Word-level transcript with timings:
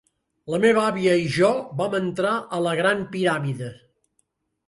La 0.53 0.59
meva 0.61 0.85
àvia 0.91 1.17
i 1.23 1.27
jo 1.33 1.49
vam 1.83 1.97
entrar 1.99 2.33
a 2.59 2.61
la 2.69 2.73
Gran 2.81 3.03
Piràmide. 3.13 3.71